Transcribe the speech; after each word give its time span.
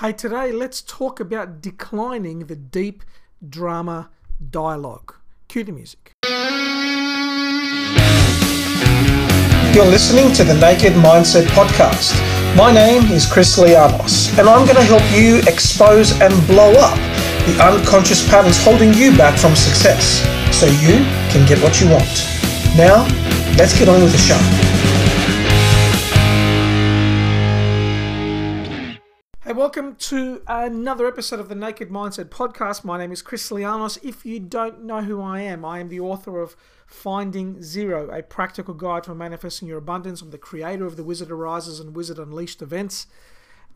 Hey, 0.00 0.14
today 0.14 0.50
let's 0.50 0.80
talk 0.80 1.20
about 1.20 1.60
declining 1.60 2.46
the 2.46 2.56
deep 2.56 3.04
drama 3.46 4.08
dialogue. 4.50 5.16
Cue 5.46 5.62
the 5.62 5.72
music. 5.72 6.14
You're 9.74 9.84
listening 9.84 10.32
to 10.36 10.44
the 10.44 10.54
Naked 10.58 10.94
Mindset 10.94 11.44
Podcast. 11.48 12.16
My 12.56 12.72
name 12.72 13.12
is 13.12 13.30
Chris 13.30 13.58
Lianos, 13.58 14.30
and 14.38 14.48
I'm 14.48 14.64
going 14.64 14.78
to 14.78 14.84
help 14.84 15.02
you 15.12 15.40
expose 15.40 16.18
and 16.22 16.32
blow 16.46 16.72
up 16.78 16.96
the 17.44 17.62
unconscious 17.62 18.26
patterns 18.26 18.56
holding 18.64 18.94
you 18.94 19.14
back 19.18 19.38
from 19.38 19.54
success 19.54 20.22
so 20.50 20.64
you 20.64 21.04
can 21.28 21.46
get 21.46 21.62
what 21.62 21.78
you 21.78 21.90
want. 21.90 22.24
Now, 22.74 23.04
let's 23.58 23.78
get 23.78 23.90
on 23.90 24.00
with 24.00 24.12
the 24.12 24.16
show. 24.16 24.79
Welcome 29.60 29.94
to 29.94 30.40
another 30.46 31.06
episode 31.06 31.38
of 31.38 31.50
the 31.50 31.54
Naked 31.54 31.90
Mindset 31.90 32.30
Podcast. 32.30 32.82
My 32.82 32.96
name 32.96 33.12
is 33.12 33.20
Chris 33.20 33.50
Lianos. 33.50 34.02
If 34.02 34.24
you 34.24 34.40
don't 34.40 34.84
know 34.84 35.02
who 35.02 35.20
I 35.20 35.42
am, 35.42 35.66
I 35.66 35.80
am 35.80 35.90
the 35.90 36.00
author 36.00 36.40
of 36.40 36.56
Finding 36.86 37.62
Zero, 37.62 38.08
a 38.08 38.22
practical 38.22 38.72
guide 38.72 39.04
for 39.04 39.14
manifesting 39.14 39.68
your 39.68 39.76
abundance. 39.76 40.22
I'm 40.22 40.30
the 40.30 40.38
creator 40.38 40.86
of 40.86 40.96
the 40.96 41.04
Wizard 41.04 41.30
Arises 41.30 41.78
and 41.78 41.94
Wizard 41.94 42.18
Unleashed 42.18 42.62
events. 42.62 43.06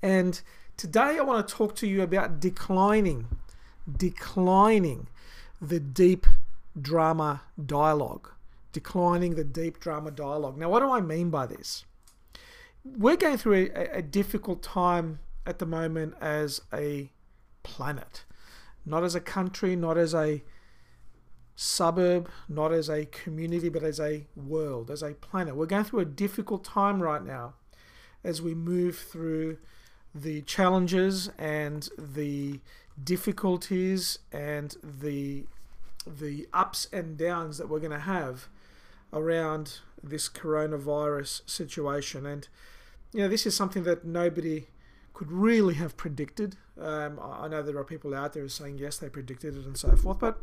And 0.00 0.41
today 0.78 1.18
I 1.18 1.20
want 1.20 1.46
to 1.46 1.55
talk 1.55 1.77
to 1.77 1.86
you 1.86 2.00
about 2.00 2.41
declining, 2.41 3.27
declining 3.94 5.08
the 5.60 5.80
deep 5.80 6.27
drama 6.80 7.42
dialogue. 7.62 8.30
Declining 8.72 9.34
the 9.34 9.44
deep 9.44 9.80
drama 9.80 10.10
dialogue. 10.10 10.56
Now, 10.56 10.70
what 10.70 10.80
do 10.80 10.91
I 10.91 11.02
mean 11.02 11.28
by 11.28 11.44
this? 11.44 11.84
We're 12.86 13.16
going 13.16 13.36
through 13.36 13.70
a, 13.77 13.98
a 13.98 14.02
difficult 14.02 14.62
time 14.62 15.19
at 15.46 15.58
the 15.58 15.66
moment 15.66 16.14
as 16.20 16.60
a 16.72 17.10
planet, 17.62 18.24
not 18.84 19.04
as 19.04 19.14
a 19.14 19.20
country, 19.20 19.76
not 19.76 19.98
as 19.98 20.14
a 20.14 20.42
suburb, 21.56 22.28
not 22.48 22.72
as 22.72 22.88
a 22.88 23.06
community, 23.06 23.69
but 23.69 23.82
as 23.82 24.00
a 24.00 24.27
world, 24.34 24.91
as 24.91 25.02
a 25.02 25.12
planet. 25.14 25.56
We're 25.56 25.66
going 25.66 25.84
through 25.84 26.00
a 26.00 26.04
difficult 26.06 26.64
time 26.64 27.02
right 27.02 27.24
now 27.24 27.54
as 28.24 28.41
we 28.41 28.54
move 28.54 28.96
through 28.98 29.58
the 30.14 30.42
challenges 30.42 31.30
and 31.38 31.88
the 31.98 32.60
difficulties 33.02 34.19
and 34.32 34.76
the 34.82 35.44
the 36.06 36.47
ups 36.52 36.86
and 36.92 37.16
downs 37.16 37.56
that 37.58 37.69
we're 37.69 37.78
going 37.78 37.91
to 37.91 37.98
have 37.98 38.48
around 39.12 39.80
this 40.02 40.28
coronavirus 40.28 41.41
situation 41.48 42.26
and 42.26 42.48
you 43.12 43.20
know 43.20 43.28
this 43.28 43.47
is 43.47 43.56
something 43.56 43.84
that 43.84 44.04
nobody 44.04 44.66
could 45.14 45.30
really 45.30 45.74
have 45.74 45.96
predicted. 45.96 46.56
Um, 46.78 47.20
I 47.22 47.46
know 47.48 47.62
there 47.62 47.78
are 47.78 47.84
people 47.84 48.14
out 48.14 48.32
there 48.32 48.48
saying 48.48 48.78
yes, 48.78 48.98
they 48.98 49.08
predicted 49.08 49.56
it 49.56 49.64
and 49.64 49.78
so 49.78 49.96
forth, 49.96 50.18
but 50.18 50.40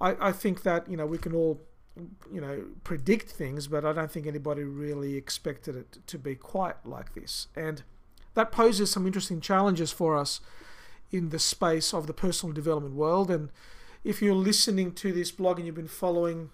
I, 0.00 0.16
I 0.28 0.32
think 0.32 0.62
that 0.62 0.90
you 0.90 0.96
know 0.96 1.06
we 1.06 1.18
can 1.18 1.34
all 1.34 1.60
you 2.32 2.40
know 2.40 2.64
predict 2.82 3.30
things, 3.30 3.68
but 3.68 3.84
I 3.84 3.92
don't 3.92 4.10
think 4.10 4.26
anybody 4.26 4.64
really 4.64 5.16
expected 5.16 5.76
it 5.76 5.98
to 6.06 6.18
be 6.18 6.34
quite 6.34 6.84
like 6.84 7.14
this, 7.14 7.48
and 7.54 7.82
that 8.34 8.50
poses 8.50 8.90
some 8.90 9.06
interesting 9.06 9.40
challenges 9.40 9.92
for 9.92 10.16
us 10.16 10.40
in 11.12 11.28
the 11.28 11.38
space 11.38 11.92
of 11.92 12.06
the 12.06 12.14
personal 12.14 12.54
development 12.54 12.94
world. 12.94 13.30
And 13.30 13.50
if 14.04 14.22
you're 14.22 14.34
listening 14.34 14.92
to 14.92 15.12
this 15.12 15.30
blog 15.30 15.58
and 15.58 15.66
you've 15.66 15.74
been 15.74 15.88
following, 15.88 16.50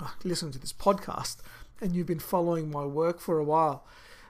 uh, 0.00 0.10
listening 0.22 0.52
to 0.52 0.58
this 0.58 0.72
podcast, 0.72 1.38
and 1.80 1.94
you've 1.94 2.06
been 2.06 2.18
following 2.18 2.70
my 2.70 2.84
work 2.84 3.20
for 3.20 3.38
a 3.38 3.44
while, 3.44 3.84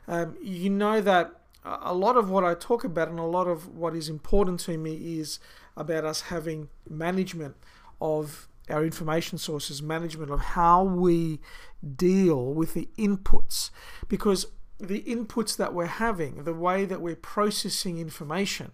um, 0.06 0.36
you 0.40 0.70
know 0.70 1.00
that 1.00 1.40
a 1.64 1.94
lot 1.94 2.16
of 2.16 2.28
what 2.30 2.44
I 2.44 2.54
talk 2.54 2.84
about 2.84 3.08
and 3.08 3.18
a 3.18 3.24
lot 3.24 3.46
of 3.46 3.68
what 3.68 3.96
is 3.96 4.08
important 4.08 4.60
to 4.60 4.76
me 4.76 5.18
is 5.18 5.38
about 5.76 6.04
us 6.04 6.22
having 6.22 6.68
management 6.88 7.56
of 8.00 8.48
our 8.68 8.84
information 8.84 9.38
sources, 9.38 9.82
management 9.82 10.30
of 10.30 10.40
how 10.40 10.82
we 10.82 11.40
deal 11.96 12.52
with 12.52 12.74
the 12.74 12.88
inputs. 12.98 13.70
Because 14.08 14.46
the 14.78 15.02
inputs 15.02 15.56
that 15.56 15.74
we're 15.74 15.86
having, 15.86 16.44
the 16.44 16.54
way 16.54 16.84
that 16.84 17.00
we're 17.00 17.16
processing 17.16 17.98
information, 17.98 18.72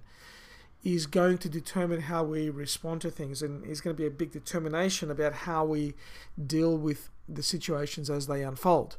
is 0.82 1.06
going 1.06 1.38
to 1.38 1.48
determine 1.48 2.02
how 2.02 2.24
we 2.24 2.48
respond 2.48 3.02
to 3.02 3.10
things 3.10 3.42
and 3.42 3.64
is 3.66 3.80
going 3.80 3.94
to 3.94 4.00
be 4.00 4.06
a 4.06 4.10
big 4.10 4.32
determination 4.32 5.10
about 5.10 5.32
how 5.32 5.64
we 5.64 5.94
deal 6.46 6.76
with 6.76 7.10
the 7.28 7.42
situations 7.42 8.08
as 8.08 8.26
they 8.26 8.42
unfold. 8.42 8.96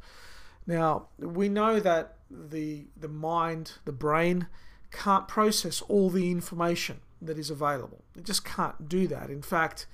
Now, 0.67 1.07
we 1.17 1.49
know 1.49 1.79
that 1.79 2.15
the 2.29 2.85
the 2.95 3.07
mind, 3.07 3.73
the 3.85 3.91
brain 3.91 4.47
can't 4.91 5.27
process 5.27 5.81
all 5.83 6.09
the 6.09 6.31
information 6.31 6.99
that 7.21 7.37
is 7.37 7.49
available. 7.49 8.03
It 8.17 8.25
just 8.25 8.43
can't 8.43 8.89
do 8.89 9.07
that. 9.07 9.29
In 9.29 9.41
fact, 9.41 9.87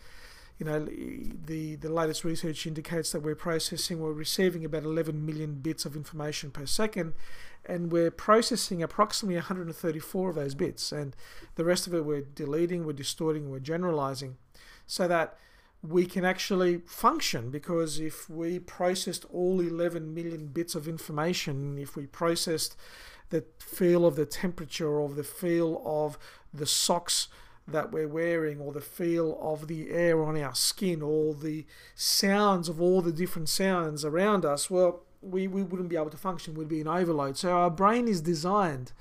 you 0.57 0.65
know, 0.65 0.85
the 0.85 1.75
the 1.75 1.89
latest 1.89 2.23
research 2.23 2.65
indicates 2.65 3.11
that 3.11 3.21
we're 3.21 3.35
processing, 3.35 3.99
we're 3.99 4.11
receiving 4.11 4.65
about 4.65 4.83
11 4.83 5.25
million 5.25 5.55
bits 5.55 5.85
of 5.85 5.95
information 5.95 6.51
per 6.51 6.65
second, 6.65 7.13
and 7.65 7.91
we're 7.91 8.11
processing 8.11 8.81
approximately 8.81 9.35
134 9.35 10.29
of 10.29 10.35
those 10.35 10.55
bits, 10.55 10.91
and 10.91 11.15
the 11.55 11.65
rest 11.65 11.85
of 11.85 11.93
it 11.93 12.05
we're 12.05 12.21
deleting, 12.21 12.85
we're 12.85 12.93
distorting, 12.93 13.51
we're 13.51 13.59
generalizing, 13.59 14.37
so 14.87 15.07
that 15.07 15.37
we 15.83 16.05
can 16.05 16.25
actually 16.25 16.79
function 16.85 17.49
because 17.49 17.99
if 17.99 18.29
we 18.29 18.59
processed 18.59 19.25
all 19.31 19.59
11 19.59 20.13
million 20.13 20.47
bits 20.47 20.75
of 20.75 20.87
information, 20.87 21.77
if 21.77 21.95
we 21.95 22.07
processed 22.07 22.75
the 23.29 23.43
feel 23.59 24.05
of 24.05 24.15
the 24.15 24.25
temperature 24.25 24.97
or 24.97 25.09
the 25.09 25.23
feel 25.23 25.81
of 25.85 26.17
the 26.53 26.65
socks 26.65 27.27
that 27.67 27.91
we're 27.91 28.07
wearing 28.07 28.59
or 28.59 28.71
the 28.71 28.81
feel 28.81 29.37
of 29.41 29.67
the 29.67 29.91
air 29.91 30.23
on 30.23 30.41
our 30.41 30.55
skin 30.55 31.01
or 31.01 31.33
the 31.33 31.65
sounds 31.95 32.69
of 32.69 32.81
all 32.81 33.01
the 33.01 33.11
different 33.11 33.49
sounds 33.49 34.05
around 34.05 34.45
us, 34.45 34.69
well, 34.69 35.03
we, 35.21 35.47
we 35.47 35.63
wouldn't 35.63 35.89
be 35.89 35.97
able 35.97 36.09
to 36.09 36.17
function. 36.17 36.53
We'd 36.53 36.69
be 36.69 36.79
in 36.79 36.87
overload. 36.87 37.37
So 37.37 37.51
our 37.51 37.69
brain 37.69 38.07
is 38.07 38.21
designed 38.21 38.93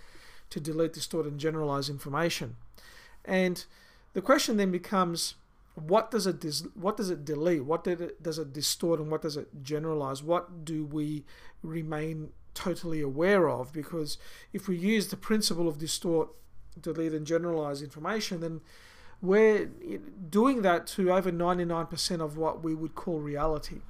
to 0.50 0.60
delete, 0.60 0.92
distort, 0.92 1.26
and 1.26 1.38
generalize 1.38 1.88
information. 1.88 2.56
And 3.24 3.64
the 4.14 4.22
question 4.22 4.56
then 4.56 4.70
becomes 4.70 5.34
what 5.76 6.10
does 6.10 6.26
it 6.26 6.40
dis- 6.40 6.66
what 6.74 6.96
does 6.96 7.10
it 7.10 7.24
delete? 7.24 7.64
What 7.64 7.84
did 7.84 8.00
it, 8.00 8.22
does 8.22 8.38
it 8.38 8.52
distort 8.52 8.98
and 8.98 9.10
what 9.10 9.22
does 9.22 9.36
it 9.36 9.62
generalize? 9.62 10.22
What 10.22 10.64
do 10.64 10.84
we 10.84 11.24
remain 11.62 12.30
totally 12.54 13.02
aware 13.02 13.48
of? 13.48 13.72
Because 13.74 14.16
if 14.54 14.68
we 14.68 14.76
use 14.76 15.08
the 15.08 15.16
principle 15.16 15.68
of 15.68 15.78
distort 15.78 16.30
delete 16.80 17.12
and 17.12 17.26
generalize 17.26 17.82
information 17.82 18.40
then 18.40 18.60
we're 19.22 19.66
doing 20.28 20.60
that 20.60 20.86
to 20.86 21.10
over 21.10 21.32
99% 21.32 22.20
of 22.20 22.36
what 22.36 22.62
we 22.62 22.74
would 22.74 22.94
call 22.94 23.18
reality. 23.18 23.80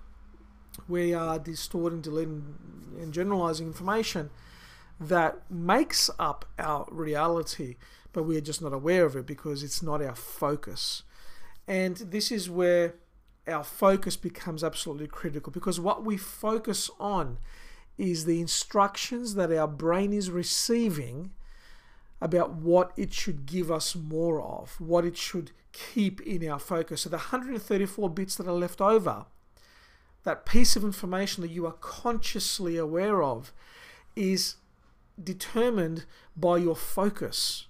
We 0.89 1.15
are 1.15 1.39
distorting 1.39 2.01
deleting 2.01 2.55
and 3.01 3.13
generalizing 3.13 3.67
information 3.67 4.31
that 5.01 5.51
makes 5.51 6.11
up 6.19 6.45
our 6.59 6.87
reality 6.91 7.77
but 8.13 8.23
we 8.23 8.37
are 8.37 8.41
just 8.43 8.63
not 8.63 8.73
aware 8.73 9.05
of 9.05 9.15
it 9.15 9.27
because 9.27 9.63
it's 9.63 9.83
not 9.83 10.01
our 10.01 10.15
focus 10.15 11.03
and 11.66 11.97
this 11.97 12.31
is 12.31 12.49
where 12.49 12.94
our 13.47 13.65
focus 13.65 14.16
becomes 14.16 14.65
absolutely 14.65 15.06
critical 15.06 15.53
because 15.53 15.78
what 15.78 16.04
we 16.04 16.16
focus 16.16 16.91
on 16.99 17.38
is 17.97 18.25
the 18.25 18.41
instructions 18.41 19.34
that 19.34 19.53
our 19.53 19.69
brain 19.69 20.12
is 20.12 20.31
receiving 20.31 21.31
about 22.21 22.55
what 22.55 22.93
it 22.97 23.12
should 23.12 23.47
give 23.47 23.71
us 23.71 23.94
more 23.94 24.41
of, 24.41 24.81
what 24.81 25.05
it 25.05 25.16
should 25.16 25.53
keep 25.72 26.21
in 26.22 26.49
our 26.49 26.59
focus. 26.59 27.03
So 27.03 27.10
the 27.10 27.16
134 27.16 28.10
bits 28.10 28.37
that 28.37 28.49
are 28.49 28.53
left 28.53 28.81
over, 28.81 29.26
that 30.25 30.47
piece 30.47 30.76
of 30.76 30.84
information 30.84 31.43
that 31.43 31.50
you 31.50 31.66
are 31.66 31.72
consciously 31.72 32.76
aware 32.76 33.22
of, 33.22 33.53
is 34.15 34.56
determined 35.22 36.05
by 36.37 36.56
your 36.59 36.76
focus 36.76 37.66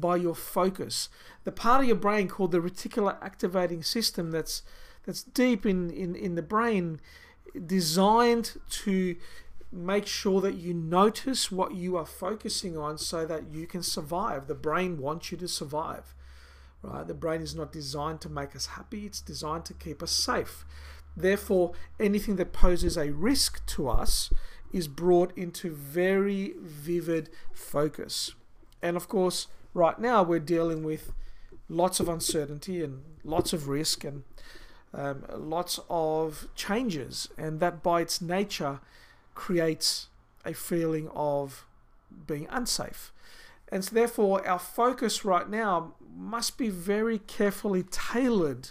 by 0.00 0.16
your 0.16 0.34
focus. 0.34 1.08
The 1.44 1.52
part 1.52 1.82
of 1.82 1.86
your 1.86 1.96
brain 1.96 2.28
called 2.28 2.52
the 2.52 2.60
reticular 2.60 3.16
activating 3.22 3.82
system 3.82 4.30
that's 4.30 4.62
that's 5.04 5.22
deep 5.22 5.64
in, 5.64 5.90
in, 5.90 6.14
in 6.14 6.34
the 6.34 6.42
brain 6.42 7.00
designed 7.64 8.60
to 8.68 9.16
make 9.72 10.06
sure 10.06 10.40
that 10.40 10.56
you 10.56 10.74
notice 10.74 11.50
what 11.50 11.74
you 11.74 11.96
are 11.96 12.06
focusing 12.06 12.76
on 12.76 12.98
so 12.98 13.24
that 13.24 13.50
you 13.50 13.66
can 13.66 13.82
survive. 13.82 14.46
The 14.46 14.54
brain 14.54 14.98
wants 14.98 15.30
you 15.30 15.38
to 15.38 15.48
survive. 15.48 16.14
Right? 16.82 17.06
The 17.06 17.14
brain 17.14 17.40
is 17.40 17.54
not 17.54 17.72
designed 17.72 18.20
to 18.22 18.28
make 18.28 18.54
us 18.54 18.66
happy, 18.66 19.06
it's 19.06 19.20
designed 19.20 19.64
to 19.66 19.74
keep 19.74 20.02
us 20.02 20.10
safe. 20.10 20.64
Therefore, 21.16 21.72
anything 21.98 22.36
that 22.36 22.52
poses 22.52 22.96
a 22.96 23.10
risk 23.10 23.64
to 23.66 23.88
us 23.88 24.32
is 24.72 24.88
brought 24.88 25.36
into 25.36 25.70
very 25.74 26.54
vivid 26.60 27.30
focus. 27.52 28.34
And 28.82 28.96
of 28.96 29.08
course, 29.08 29.48
right 29.74 29.98
now 29.98 30.22
we're 30.22 30.38
dealing 30.38 30.82
with 30.82 31.12
lots 31.68 32.00
of 32.00 32.08
uncertainty 32.08 32.82
and 32.82 33.02
lots 33.24 33.52
of 33.52 33.68
risk 33.68 34.04
and 34.04 34.24
um, 34.94 35.24
lots 35.36 35.78
of 35.90 36.48
changes, 36.54 37.28
and 37.36 37.60
that 37.60 37.82
by 37.82 38.00
its 38.00 38.20
nature 38.20 38.80
creates 39.34 40.08
a 40.44 40.54
feeling 40.54 41.08
of 41.14 41.66
being 42.26 42.46
unsafe. 42.50 43.12
And 43.70 43.84
so, 43.84 43.94
therefore, 43.94 44.46
our 44.48 44.58
focus 44.58 45.24
right 45.24 45.48
now 45.48 45.92
must 46.16 46.56
be 46.56 46.70
very 46.70 47.18
carefully 47.18 47.82
tailored 47.82 48.70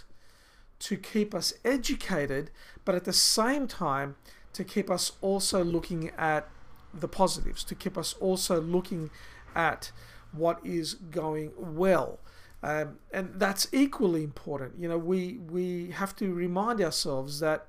to 0.80 0.96
keep 0.96 1.34
us 1.34 1.52
educated, 1.64 2.50
but 2.84 2.94
at 2.94 3.04
the 3.04 3.12
same 3.12 3.68
time, 3.68 4.16
to 4.54 4.64
keep 4.64 4.90
us 4.90 5.12
also 5.20 5.62
looking 5.62 6.10
at 6.18 6.48
the 6.92 7.08
positives, 7.08 7.62
to 7.64 7.74
keep 7.74 7.96
us 7.96 8.14
also 8.14 8.60
looking 8.60 9.10
at 9.54 9.92
what 10.32 10.64
is 10.64 10.94
going 10.94 11.52
well. 11.56 12.18
Um, 12.62 12.98
and 13.12 13.32
that's 13.36 13.68
equally 13.72 14.24
important. 14.24 14.78
You 14.78 14.88
know, 14.88 14.98
we, 14.98 15.38
we 15.50 15.90
have 15.92 16.16
to 16.16 16.32
remind 16.32 16.80
ourselves 16.80 17.40
that 17.40 17.66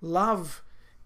love 0.00 0.62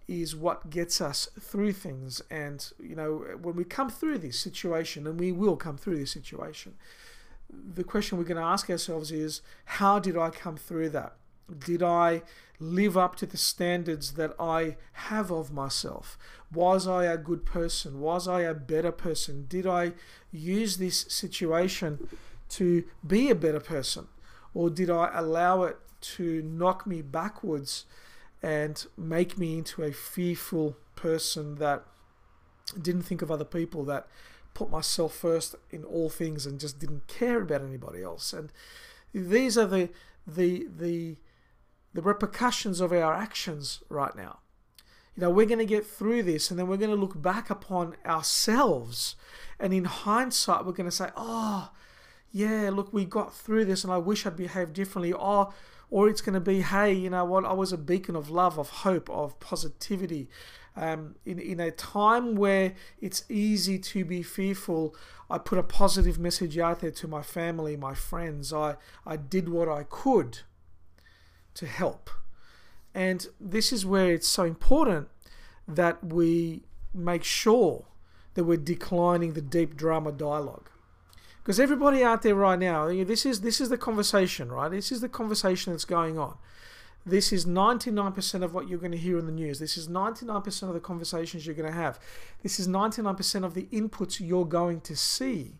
is 0.07 0.35
what 0.35 0.69
gets 0.69 0.99
us 0.99 1.29
through 1.39 1.71
things. 1.73 2.21
And, 2.29 2.69
you 2.79 2.95
know, 2.95 3.25
when 3.41 3.55
we 3.55 3.63
come 3.63 3.89
through 3.89 4.19
this 4.19 4.37
situation, 4.37 5.07
and 5.07 5.19
we 5.19 5.31
will 5.31 5.55
come 5.55 5.77
through 5.77 5.97
this 5.97 6.11
situation, 6.11 6.75
the 7.49 7.83
question 7.83 8.17
we're 8.17 8.23
going 8.25 8.37
to 8.37 8.43
ask 8.43 8.69
ourselves 8.69 9.11
is 9.11 9.41
how 9.65 9.99
did 9.99 10.17
I 10.17 10.29
come 10.29 10.57
through 10.57 10.89
that? 10.89 11.13
Did 11.59 11.83
I 11.83 12.21
live 12.59 12.97
up 12.97 13.15
to 13.17 13.25
the 13.25 13.37
standards 13.37 14.13
that 14.13 14.33
I 14.39 14.77
have 14.93 15.31
of 15.31 15.51
myself? 15.51 16.17
Was 16.53 16.87
I 16.87 17.05
a 17.05 17.17
good 17.17 17.45
person? 17.45 17.99
Was 17.99 18.27
I 18.27 18.41
a 18.41 18.53
better 18.53 18.91
person? 18.91 19.45
Did 19.47 19.67
I 19.67 19.93
use 20.31 20.77
this 20.77 21.05
situation 21.09 22.07
to 22.49 22.83
be 23.05 23.29
a 23.29 23.35
better 23.35 23.59
person? 23.59 24.07
Or 24.53 24.69
did 24.69 24.89
I 24.89 25.11
allow 25.13 25.63
it 25.63 25.77
to 26.01 26.41
knock 26.41 26.85
me 26.85 27.01
backwards 27.01 27.85
and 28.41 28.85
make 28.97 29.37
me 29.37 29.57
into 29.57 29.83
a 29.83 29.91
fearful 29.91 30.77
person 30.95 31.55
that 31.55 31.83
didn't 32.79 33.03
think 33.03 33.21
of 33.21 33.31
other 33.31 33.45
people, 33.45 33.83
that 33.85 34.07
put 34.53 34.69
myself 34.69 35.15
first 35.15 35.55
in 35.71 35.83
all 35.83 36.09
things 36.09 36.45
and 36.45 36.59
just 36.59 36.79
didn't 36.79 37.07
care 37.07 37.41
about 37.41 37.61
anybody 37.61 38.03
else? 38.03 38.33
And 38.33 38.51
these 39.13 39.57
are 39.57 39.65
the 39.67 39.89
the 40.25 40.67
the 40.75 41.17
the 41.93 42.01
repercussions 42.01 42.81
of 42.81 42.91
our 42.91 43.13
actions 43.13 43.83
right 43.89 44.15
now. 44.15 44.39
You 45.15 45.21
know, 45.21 45.29
we're 45.29 45.45
going 45.45 45.59
to 45.59 45.65
get 45.65 45.85
through 45.85 46.23
this 46.23 46.49
and 46.49 46.59
then 46.59 46.67
we're 46.67 46.77
going 46.77 46.89
to 46.89 46.95
look 46.95 47.21
back 47.21 47.49
upon 47.49 47.95
ourselves. 48.03 49.15
And 49.59 49.73
in 49.73 49.85
hindsight, 49.85 50.65
we're 50.65 50.71
going 50.71 50.89
to 50.89 50.95
say, 50.95 51.09
oh, 51.15 51.71
yeah, 52.31 52.71
look, 52.73 52.91
we 52.91 53.05
got 53.05 53.33
through 53.33 53.65
this 53.65 53.83
and 53.83 53.93
I 53.93 53.97
wish 53.97 54.25
I'd 54.25 54.35
behaved 54.35 54.73
differently. 54.73 55.13
Or, 55.13 55.53
or 55.91 56.09
it's 56.09 56.21
going 56.21 56.33
to 56.33 56.39
be, 56.39 56.61
hey, 56.61 56.93
you 56.93 57.11
know 57.11 57.25
what, 57.25 57.45
I 57.45 57.53
was 57.53 57.71
a 57.71 57.77
beacon 57.77 58.15
of 58.15 58.31
love, 58.31 58.57
of 58.57 58.69
hope, 58.69 59.07
of 59.11 59.39
positivity. 59.39 60.29
Um, 60.75 61.17
in, 61.23 61.37
in 61.37 61.59
a 61.59 61.69
time 61.69 62.33
where 62.33 62.73
it's 62.99 63.25
easy 63.29 63.77
to 63.77 64.03
be 64.03 64.23
fearful, 64.23 64.95
I 65.29 65.37
put 65.37 65.59
a 65.59 65.63
positive 65.63 66.17
message 66.17 66.57
out 66.57 66.79
there 66.79 66.89
to 66.89 67.07
my 67.07 67.21
family, 67.21 67.77
my 67.77 67.93
friends. 67.93 68.51
I, 68.51 68.77
I 69.05 69.17
did 69.17 69.49
what 69.49 69.69
I 69.69 69.83
could 69.83 70.39
to 71.55 71.65
help. 71.65 72.09
And 72.93 73.27
this 73.39 73.71
is 73.71 73.85
where 73.85 74.11
it's 74.11 74.27
so 74.27 74.43
important 74.43 75.09
that 75.67 76.03
we 76.03 76.63
make 76.93 77.23
sure 77.23 77.85
that 78.35 78.43
we're 78.43 78.57
declining 78.57 79.33
the 79.33 79.41
deep 79.41 79.75
drama 79.75 80.11
dialogue. 80.11 80.69
Because 81.41 81.59
everybody 81.59 82.03
out 82.03 82.21
there 82.21 82.35
right 82.35 82.57
now, 82.57 82.87
this 82.87 83.25
is 83.25 83.41
this 83.41 83.59
is 83.59 83.69
the 83.69 83.77
conversation, 83.77 84.51
right? 84.51 84.71
This 84.71 84.91
is 84.91 85.01
the 85.01 85.09
conversation 85.09 85.73
that's 85.73 85.85
going 85.85 86.17
on. 86.17 86.37
This 87.05 87.33
is 87.33 87.45
99% 87.45 88.43
of 88.43 88.53
what 88.53 88.69
you're 88.69 88.79
going 88.79 88.93
to 88.93 88.97
hear 88.97 89.19
in 89.19 89.25
the 89.25 89.31
news. 89.33 89.59
This 89.59 89.77
is 89.77 89.89
99% 89.89 90.63
of 90.63 90.73
the 90.73 90.79
conversations 90.79 91.45
you're 91.45 91.55
going 91.55 91.69
to 91.69 91.77
have. 91.77 91.99
This 92.43 92.61
is 92.61 92.67
99% 92.69 93.43
of 93.43 93.55
the 93.55 93.63
inputs 93.73 94.21
you're 94.25 94.45
going 94.45 94.79
to 94.81 94.95
see 94.95 95.59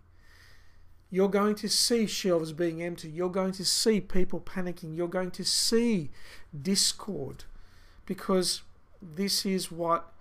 you're 1.14 1.30
going 1.30 1.54
to 1.54 1.70
see 1.70 2.08
shelves 2.08 2.54
being 2.54 2.82
empty. 2.82 3.08
You're 3.08 3.30
going 3.30 3.52
to 3.52 3.64
see 3.64 4.02
people 4.02 4.40
panicking. 4.40 4.98
You're 4.98 5.08
going 5.08 5.30
to 5.30 5.46
see 5.46 6.10
discord 6.60 7.44
because 8.08 8.64
this 9.00 9.46
is 9.46 9.72
what 9.72 10.12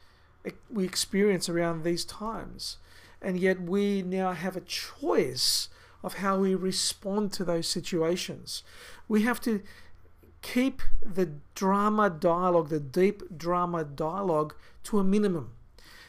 we 0.70 0.84
experience 0.84 1.48
around 1.48 1.82
these 1.82 2.04
times. 2.04 2.76
And 3.22 3.40
yet 3.40 3.62
we 3.62 4.02
now 4.02 4.32
have 4.32 4.54
a 4.54 4.60
choice 4.60 5.70
of 6.04 6.18
how 6.18 6.36
we 6.36 6.54
respond 6.54 7.32
to 7.32 7.44
those 7.46 7.66
situations. 7.66 8.62
We 9.08 9.22
have 9.22 9.40
to 9.42 9.62
keep 10.42 10.82
the 11.02 11.30
drama 11.54 12.10
dialogue, 12.10 12.68
the 12.68 12.80
deep 12.80 13.38
drama 13.38 13.84
dialogue, 13.84 14.54
to 14.84 14.98
a 14.98 15.04
minimum. 15.04 15.52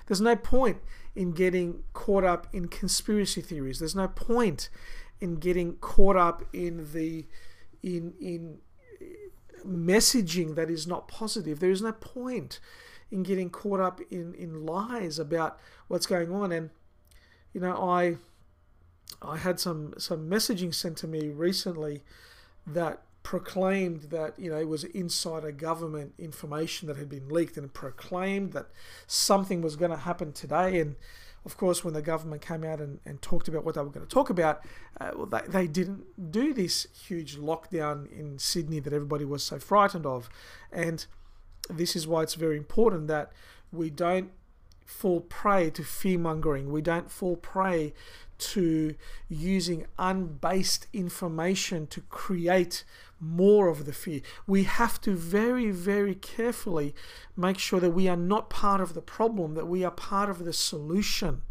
There's 0.07 0.19
no 0.19 0.35
point 0.35 0.79
in 1.15 1.31
getting 1.31 1.83
caught 1.93 2.23
up 2.23 2.47
in 2.53 2.67
conspiracy 2.67 3.41
theories. 3.41 3.79
There's 3.79 3.95
no 3.95 4.07
point 4.07 4.69
in 5.19 5.35
getting 5.35 5.75
caught 5.77 6.17
up 6.17 6.43
in 6.53 6.91
the 6.93 7.25
in 7.81 8.13
in 8.19 8.59
messaging 9.65 10.55
that 10.55 10.69
is 10.69 10.87
not 10.87 11.07
positive. 11.07 11.59
There 11.59 11.71
is 11.71 11.81
no 11.81 11.91
point 11.91 12.59
in 13.11 13.23
getting 13.23 13.49
caught 13.49 13.79
up 13.79 14.01
in 14.09 14.33
in 14.33 14.65
lies 14.65 15.19
about 15.19 15.59
what's 15.87 16.05
going 16.05 16.31
on. 16.31 16.51
And 16.51 16.71
you 17.53 17.61
know, 17.61 17.75
I 17.75 18.17
I 19.21 19.37
had 19.37 19.59
some 19.59 19.93
some 19.97 20.29
messaging 20.29 20.73
sent 20.73 20.97
to 20.97 21.07
me 21.07 21.29
recently 21.29 22.03
that 22.65 23.03
proclaimed 23.23 24.01
that 24.03 24.37
you 24.37 24.51
know 24.51 24.57
it 24.59 24.67
was 24.67 24.83
insider 24.83 25.51
government 25.51 26.13
information 26.17 26.87
that 26.87 26.97
had 26.97 27.09
been 27.09 27.29
leaked 27.29 27.57
and 27.57 27.73
proclaimed 27.73 28.51
that 28.51 28.67
something 29.07 29.61
was 29.61 29.75
going 29.77 29.91
to 29.91 29.97
happen 29.97 30.33
today. 30.33 30.79
And 30.79 30.95
of 31.45 31.57
course 31.57 31.83
when 31.83 31.93
the 31.93 32.01
government 32.01 32.41
came 32.41 32.63
out 32.63 32.79
and, 32.79 32.99
and 33.05 33.21
talked 33.21 33.47
about 33.47 33.63
what 33.63 33.75
they 33.75 33.81
were 33.81 33.89
going 33.89 34.05
to 34.05 34.13
talk 34.13 34.29
about 34.29 34.61
uh, 34.99 35.11
well 35.15 35.25
they, 35.25 35.41
they 35.47 35.67
didn't 35.67 36.31
do 36.31 36.53
this 36.53 36.87
huge 37.07 37.37
lockdown 37.37 38.11
in 38.11 38.37
sydney 38.39 38.79
that 38.79 38.93
everybody 38.93 39.25
was 39.25 39.43
so 39.43 39.57
frightened 39.57 40.05
of. 40.05 40.29
And 40.71 41.05
this 41.69 41.95
is 41.95 42.05
why 42.05 42.23
it's 42.23 42.35
very 42.35 42.57
important 42.57 43.07
that 43.07 43.31
we 43.71 43.89
don't 43.89 44.31
fall 44.85 45.21
prey 45.21 45.69
to 45.69 45.81
fear 45.81 46.19
mongering 46.19 46.69
we 46.69 46.81
don't 46.81 47.09
fall 47.09 47.37
prey 47.37 47.93
to 48.51 48.95
using 49.29 49.85
unbased 49.97 50.87
information 50.93 51.87
to 51.87 52.01
create 52.01 52.83
more 53.19 53.67
of 53.67 53.85
the 53.85 53.93
fear. 53.93 54.21
We 54.45 54.63
have 54.63 54.99
to 55.01 55.15
very, 55.15 55.71
very 55.71 56.15
carefully 56.15 56.93
make 57.37 57.57
sure 57.57 57.79
that 57.79 57.91
we 57.91 58.07
are 58.07 58.17
not 58.17 58.49
part 58.49 58.81
of 58.81 58.93
the 58.93 59.01
problem, 59.01 59.53
that 59.55 59.67
we 59.67 59.83
are 59.83 59.91
part 59.91 60.29
of 60.29 60.43
the 60.43 60.53
solution. 60.53 61.41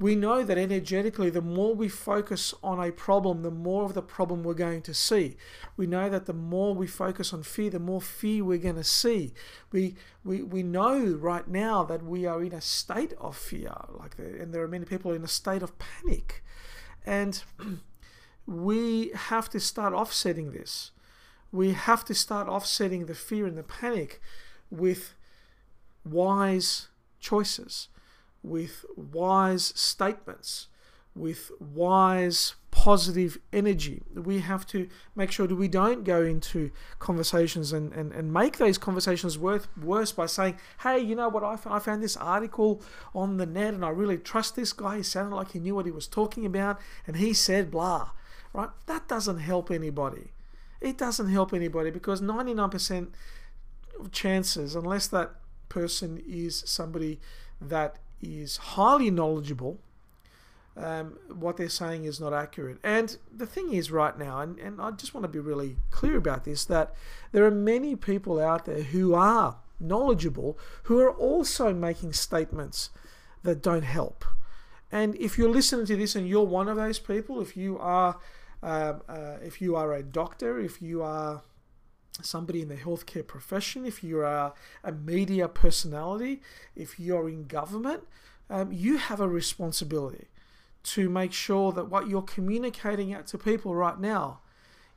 We 0.00 0.16
know 0.16 0.42
that 0.42 0.58
energetically, 0.58 1.30
the 1.30 1.40
more 1.40 1.74
we 1.74 1.88
focus 1.88 2.52
on 2.64 2.82
a 2.82 2.90
problem, 2.90 3.42
the 3.42 3.50
more 3.50 3.84
of 3.84 3.94
the 3.94 4.02
problem 4.02 4.42
we're 4.42 4.54
going 4.54 4.82
to 4.82 4.94
see. 4.94 5.36
We 5.76 5.86
know 5.86 6.08
that 6.10 6.26
the 6.26 6.32
more 6.32 6.74
we 6.74 6.88
focus 6.88 7.32
on 7.32 7.44
fear, 7.44 7.70
the 7.70 7.78
more 7.78 8.00
fear 8.00 8.44
we're 8.44 8.58
going 8.58 8.74
to 8.74 8.84
see. 8.84 9.32
We 9.70 9.94
we, 10.24 10.42
we 10.42 10.64
know 10.64 10.98
right 11.00 11.46
now 11.46 11.84
that 11.84 12.02
we 12.02 12.26
are 12.26 12.42
in 12.42 12.52
a 12.52 12.60
state 12.60 13.12
of 13.18 13.36
fear, 13.36 13.72
like 13.90 14.16
the, 14.16 14.40
and 14.40 14.52
there 14.52 14.62
are 14.62 14.68
many 14.68 14.84
people 14.84 15.12
in 15.12 15.22
a 15.22 15.28
state 15.28 15.62
of 15.62 15.78
panic, 15.78 16.42
and 17.06 17.44
we 18.46 19.10
have 19.14 19.48
to 19.50 19.60
start 19.60 19.92
offsetting 19.92 20.50
this. 20.50 20.90
We 21.52 21.72
have 21.72 22.04
to 22.06 22.14
start 22.14 22.48
offsetting 22.48 23.06
the 23.06 23.14
fear 23.14 23.46
and 23.46 23.56
the 23.56 23.62
panic 23.62 24.20
with 24.70 25.14
wise 26.04 26.88
choices, 27.20 27.88
with 28.44 28.84
wise 28.96 29.72
statements, 29.74 30.68
with 31.16 31.50
wise 31.58 32.54
positive 32.70 33.38
energy. 33.52 34.02
We 34.14 34.40
have 34.40 34.66
to 34.68 34.88
make 35.16 35.32
sure 35.32 35.48
that 35.48 35.54
we 35.56 35.66
don't 35.66 36.04
go 36.04 36.22
into 36.22 36.70
conversations 37.00 37.72
and, 37.72 37.92
and, 37.92 38.12
and 38.12 38.32
make 38.32 38.58
those 38.58 38.78
conversations 38.78 39.36
worth, 39.38 39.66
worse 39.76 40.12
by 40.12 40.26
saying, 40.26 40.58
hey, 40.82 41.00
you 41.00 41.16
know 41.16 41.28
what, 41.28 41.42
I, 41.42 41.56
I 41.66 41.78
found 41.78 42.02
this 42.02 42.16
article 42.16 42.82
on 43.14 43.38
the 43.38 43.46
net 43.46 43.74
and 43.74 43.84
I 43.84 43.88
really 43.90 44.18
trust 44.18 44.54
this 44.54 44.72
guy. 44.72 44.98
He 44.98 45.02
sounded 45.02 45.34
like 45.34 45.52
he 45.52 45.58
knew 45.58 45.74
what 45.74 45.86
he 45.86 45.92
was 45.92 46.06
talking 46.06 46.44
about 46.44 46.80
and 47.06 47.16
he 47.16 47.32
said 47.32 47.70
blah 47.70 48.10
right? 48.54 48.70
That 48.86 49.06
doesn't 49.06 49.40
help 49.40 49.70
anybody. 49.70 50.32
It 50.80 50.96
doesn't 50.96 51.28
help 51.28 51.52
anybody 51.52 51.90
because 51.90 52.22
99% 52.22 53.08
of 54.00 54.12
chances, 54.12 54.74
unless 54.74 55.08
that 55.08 55.32
person 55.68 56.22
is 56.26 56.62
somebody 56.64 57.20
that 57.60 57.98
is 58.24 58.56
highly 58.56 59.10
knowledgeable, 59.10 59.78
um, 60.76 61.18
what 61.32 61.56
they're 61.56 61.68
saying 61.68 62.04
is 62.04 62.20
not 62.20 62.32
accurate. 62.32 62.78
And 62.82 63.16
the 63.34 63.46
thing 63.46 63.72
is, 63.72 63.90
right 63.90 64.18
now, 64.18 64.40
and, 64.40 64.58
and 64.58 64.80
I 64.80 64.90
just 64.92 65.14
want 65.14 65.24
to 65.24 65.28
be 65.28 65.38
really 65.38 65.76
clear 65.90 66.16
about 66.16 66.44
this, 66.44 66.64
that 66.64 66.94
there 67.32 67.44
are 67.44 67.50
many 67.50 67.94
people 67.96 68.40
out 68.40 68.64
there 68.64 68.82
who 68.82 69.14
are 69.14 69.56
knowledgeable 69.80 70.58
who 70.84 71.00
are 71.00 71.10
also 71.10 71.72
making 71.72 72.12
statements 72.12 72.90
that 73.42 73.62
don't 73.62 73.82
help. 73.82 74.24
And 74.90 75.16
if 75.16 75.36
you're 75.36 75.50
listening 75.50 75.86
to 75.86 75.96
this 75.96 76.14
and 76.14 76.28
you're 76.28 76.44
one 76.46 76.68
of 76.68 76.76
those 76.76 76.98
people, 76.98 77.40
if 77.40 77.56
you 77.56 77.78
are 77.78 78.16
um, 78.62 79.02
uh, 79.08 79.36
if 79.42 79.60
you 79.60 79.76
are 79.76 79.92
a 79.92 80.02
doctor, 80.02 80.58
if 80.58 80.80
you 80.80 81.02
are 81.02 81.42
somebody 82.22 82.62
in 82.62 82.68
the 82.68 82.76
healthcare 82.76 83.26
profession, 83.26 83.84
if 83.84 84.04
you 84.04 84.20
are 84.20 84.54
a 84.82 84.92
media 84.92 85.48
personality, 85.48 86.40
if 86.76 86.98
you're 87.00 87.28
in 87.28 87.44
government, 87.44 88.04
um, 88.50 88.72
you 88.72 88.98
have 88.98 89.20
a 89.20 89.28
responsibility 89.28 90.28
to 90.84 91.08
make 91.08 91.32
sure 91.32 91.72
that 91.72 91.88
what 91.88 92.08
you're 92.08 92.22
communicating 92.22 93.14
out 93.14 93.26
to 93.26 93.38
people 93.38 93.74
right 93.74 93.98
now 93.98 94.40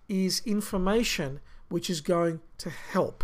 is 0.09 0.41
information 0.45 1.39
which 1.69 1.89
is 1.89 2.01
going 2.01 2.41
to 2.57 2.69
help, 2.69 3.23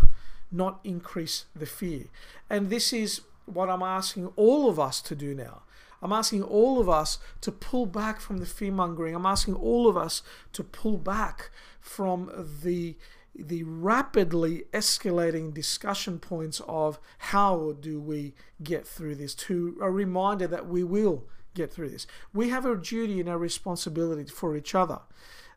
not 0.51 0.79
increase 0.83 1.45
the 1.55 1.65
fear. 1.65 2.05
And 2.49 2.69
this 2.69 2.93
is 2.93 3.21
what 3.45 3.69
I'm 3.69 3.83
asking 3.83 4.27
all 4.35 4.69
of 4.69 4.79
us 4.79 5.01
to 5.01 5.15
do 5.15 5.35
now. 5.35 5.63
I'm 6.01 6.11
asking 6.11 6.43
all 6.43 6.79
of 6.79 6.89
us 6.89 7.17
to 7.41 7.51
pull 7.51 7.85
back 7.85 8.19
from 8.19 8.37
the 8.37 8.45
fear 8.45 8.71
mongering. 8.71 9.15
I'm 9.15 9.25
asking 9.25 9.55
all 9.55 9.87
of 9.87 9.95
us 9.95 10.21
to 10.51 10.63
pull 10.63 10.97
back 10.97 11.49
from 11.79 12.29
the 12.61 12.95
the 13.35 13.63
rapidly 13.63 14.65
escalating 14.73 15.53
discussion 15.53 16.19
points 16.19 16.61
of 16.67 16.99
how 17.17 17.75
do 17.79 17.99
we 17.99 18.33
get 18.61 18.85
through 18.85 19.15
this 19.15 19.33
to 19.33 19.77
a 19.81 19.89
reminder 19.89 20.47
that 20.47 20.67
we 20.67 20.83
will 20.83 21.25
get 21.55 21.71
through 21.71 21.89
this. 21.89 22.05
We 22.33 22.49
have 22.49 22.65
a 22.65 22.75
duty 22.75 23.19
and 23.19 23.29
a 23.29 23.37
responsibility 23.37 24.29
for 24.29 24.55
each 24.55 24.75
other 24.75 24.99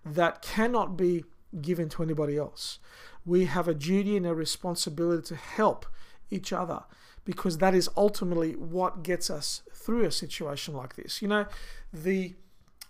that 0.05 0.43
cannot 0.43 0.97
be 0.97 1.25
given 1.61 1.89
to 1.91 2.03
anybody 2.03 2.37
else. 2.37 2.79
We 3.25 3.47
have 3.47 3.69
a 3.69 3.75
duty 3.75 4.17
and 4.17 4.27
a 4.27 4.35
responsibility 4.35 5.27
to 5.29 5.37
help 5.37 5.87
each 6.31 6.53
other 6.53 6.85
because 7.25 7.59
that 7.59 7.75
is 7.75 7.91
ultimately 7.97 8.53
what 8.53 9.03
gets 9.03 9.29
us 9.29 9.63
through 9.75 10.05
a 10.05 10.11
situation 10.11 10.75
like 10.75 10.95
this. 10.95 11.21
You 11.21 11.29
know, 11.29 11.47
the 11.93 12.35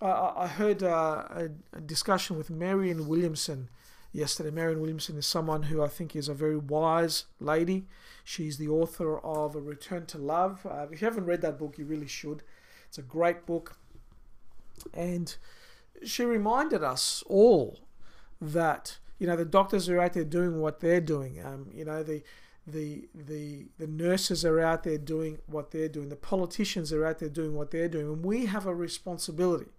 uh, 0.01 0.33
I 0.37 0.47
heard 0.47 0.83
uh, 0.83 1.25
a, 1.73 1.81
discussion 1.81 2.37
with 2.37 2.51
Marianne 2.51 3.09
Williamson 3.09 3.71
yesterday. 4.17 4.51
Marianne 4.51 4.81
Williamson 4.81 5.17
is 5.19 5.27
someone 5.27 5.65
who 5.65 5.83
I 5.83 5.89
think 5.89 6.17
is 6.17 6.29
a 6.29 6.35
very 6.35 6.57
wise 6.57 7.25
lady. 7.39 7.87
She's 8.25 8.59
the 8.59 8.69
author 8.69 9.19
of 9.19 9.55
A 9.55 9.61
Return 9.61 10.07
to 10.07 10.19
Love. 10.19 10.67
Uh, 10.67 10.87
if 10.91 11.01
you 11.01 11.07
haven't 11.07 11.27
read 11.27 11.43
that 11.43 11.59
book, 11.59 11.79
you 11.79 11.85
really 11.85 12.07
should. 12.07 12.43
It's 12.89 12.99
a 12.99 13.03
great 13.03 13.47
book. 13.47 13.77
And 14.95 15.37
she 16.05 16.25
reminded 16.25 16.83
us 16.83 17.23
all 17.27 17.81
that, 18.41 18.99
you 19.19 19.27
know, 19.27 19.37
the 19.37 19.45
doctors 19.45 19.89
are 19.89 20.01
out 20.01 20.15
there 20.15 20.25
doing 20.25 20.61
what 20.61 20.81
they're 20.81 21.01
doing. 21.01 21.45
Um, 21.45 21.71
you 21.73 21.85
know, 21.85 22.03
the 22.03 22.23
the 22.67 23.09
the 23.15 23.69
the 23.79 23.87
nurses 23.87 24.45
are 24.45 24.61
out 24.61 24.83
there 24.83 24.99
doing 24.99 25.39
what 25.47 25.71
they're 25.71 25.89
doing 25.89 26.09
the 26.09 26.17
politicians 26.17 26.93
are 26.93 27.07
out 27.07 27.21
there 27.21 27.29
doing 27.29 27.55
what 27.55 27.71
they're 27.71 27.89
doing 27.89 28.07
and 28.07 28.25
we 28.25 28.47
have 28.47 28.67
a 28.67 28.75
responsibility 28.75 29.71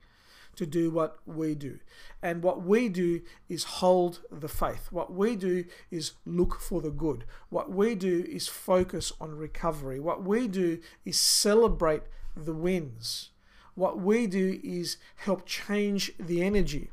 to 0.58 0.66
do 0.66 0.92
what 0.92 1.18
we 1.26 1.56
do 1.56 1.80
and 2.22 2.44
what 2.44 2.64
we 2.64 2.90
do 2.90 3.22
is 3.48 3.64
hold 3.64 4.20
the 4.32 4.50
faith 4.50 4.92
what 4.92 5.14
we 5.14 5.36
do 5.36 5.64
is 5.90 6.14
look 6.26 6.60
for 6.60 6.82
the 6.82 6.92
good 6.92 7.24
what 7.50 7.72
we 7.72 7.96
do 7.96 8.26
is 8.28 8.48
focus 8.48 9.14
on 9.22 9.38
recovery 9.38 10.00
what 10.00 10.24
we 10.24 10.48
do 10.48 10.80
is 11.06 11.18
celebrate 11.18 12.04
the 12.36 12.54
wins 12.54 13.30
what 13.76 14.00
we 14.00 14.28
do 14.28 14.60
is 14.64 14.98
help 15.16 15.46
change 15.46 16.12
the 16.20 16.44
energy 16.44 16.90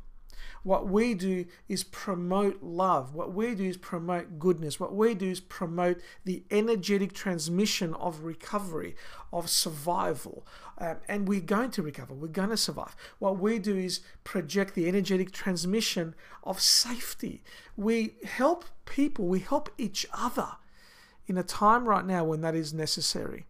what 0.65 0.87
we 0.87 1.13
do 1.13 1.45
is 1.69 1.83
promote 1.83 2.63
love. 2.63 3.13
What 3.13 3.31
we 3.31 3.53
do 3.53 3.65
is 3.65 3.77
promote 3.77 4.39
goodness. 4.39 4.79
What 4.79 4.95
we 4.95 5.13
do 5.13 5.29
is 5.29 5.39
promote 5.39 6.01
the 6.23 6.43
energetic 6.49 7.13
transmission 7.13 7.93
of 7.93 8.23
recovery, 8.23 8.95
of 9.31 9.47
survival. 9.47 10.43
Um, 10.77 10.97
and 11.07 11.27
we're 11.27 11.39
going 11.39 11.71
to 11.71 11.81
recover. 11.81 12.13
We're 12.13 12.27
going 12.27 12.49
to 12.49 12.57
survive. 12.57 12.95
What 13.19 13.39
we 13.39 13.59
do 13.59 13.77
is 13.77 14.01
project 14.23 14.75
the 14.75 14.87
energetic 14.87 15.31
transmission 15.31 16.15
of 16.43 16.59
safety. 16.59 17.41
We 17.77 18.15
help 18.25 18.65
people, 18.85 19.25
we 19.25 19.39
help 19.39 19.69
each 19.77 20.05
other 20.13 20.47
in 21.27 21.37
a 21.37 21.43
time 21.43 21.87
right 21.87 22.05
now 22.05 22.23
when 22.25 22.41
that 22.41 22.55
is 22.55 22.73
necessary. 22.73 23.45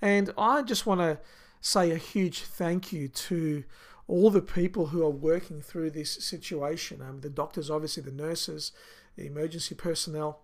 And 0.00 0.30
I 0.38 0.62
just 0.62 0.86
want 0.86 1.00
to 1.00 1.18
say 1.60 1.90
a 1.90 1.96
huge 1.96 2.42
thank 2.42 2.92
you 2.92 3.08
to 3.08 3.64
all 4.08 4.30
the 4.30 4.42
people 4.42 4.86
who 4.86 5.04
are 5.04 5.10
working 5.10 5.60
through 5.60 5.90
this 5.90 6.10
situation 6.10 7.00
um, 7.00 7.20
the 7.20 7.30
doctors, 7.30 7.70
obviously, 7.70 8.02
the 8.02 8.10
nurses, 8.10 8.72
the 9.16 9.26
emergency 9.26 9.74
personnel, 9.74 10.40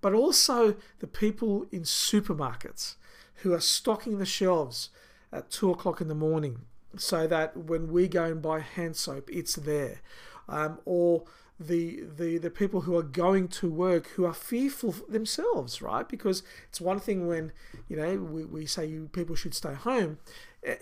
but 0.00 0.14
also 0.14 0.76
the 1.00 1.06
people 1.06 1.66
in 1.70 1.82
supermarkets 1.82 2.94
who 3.36 3.52
are 3.52 3.60
stocking 3.60 4.18
the 4.18 4.26
shelves 4.26 4.90
at 5.32 5.50
two 5.50 5.70
o'clock 5.70 6.00
in 6.00 6.08
the 6.08 6.14
morning 6.14 6.62
so 6.96 7.26
that 7.26 7.56
when 7.56 7.92
we 7.92 8.08
go 8.08 8.24
and 8.24 8.42
buy 8.42 8.60
hand 8.60 8.96
soap, 8.96 9.28
it's 9.32 9.54
there. 9.54 10.00
Um, 10.48 10.78
or 10.84 11.24
the, 11.58 12.02
the 12.16 12.38
the 12.38 12.50
people 12.50 12.82
who 12.82 12.96
are 12.96 13.02
going 13.02 13.46
to 13.48 13.70
work 13.70 14.08
who 14.08 14.24
are 14.24 14.34
fearful 14.34 14.94
themselves, 15.08 15.82
right? 15.82 16.08
Because 16.08 16.42
it's 16.68 16.80
one 16.80 16.98
thing 16.98 17.26
when 17.26 17.52
you 17.88 17.96
know 17.96 18.16
we, 18.16 18.44
we 18.44 18.66
say 18.66 18.86
you 18.86 19.10
people 19.12 19.36
should 19.36 19.54
stay 19.54 19.74
home, 19.74 20.18